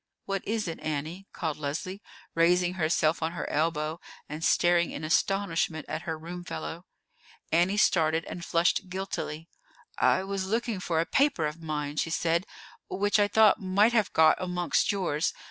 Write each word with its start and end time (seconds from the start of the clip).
"What 0.25 0.41
is 0.47 0.67
it, 0.67 0.79
Annie?" 0.79 1.27
called 1.31 1.57
Leslie, 1.57 2.01
raising 2.33 2.73
herself 2.73 3.21
on 3.21 3.33
her 3.33 3.47
elbow, 3.51 3.99
and 4.27 4.43
staring 4.43 4.89
in 4.89 5.03
astonishment 5.03 5.85
at 5.87 6.01
her 6.09 6.17
room 6.17 6.43
fellow. 6.43 6.87
Annie 7.51 7.77
started 7.77 8.25
and 8.25 8.43
flushed 8.43 8.89
guiltily. 8.89 9.47
"I 9.99 10.23
was 10.23 10.47
looking 10.47 10.79
for 10.79 10.99
a 10.99 11.05
paper 11.05 11.45
of 11.45 11.61
mine," 11.61 11.97
she 11.97 12.09
said, 12.09 12.47
"which 12.89 13.19
I 13.19 13.27
thought 13.27 13.61
might 13.61 13.93
have 13.93 14.11
got 14.11 14.41
amongst 14.41 14.91
yours. 14.91 15.35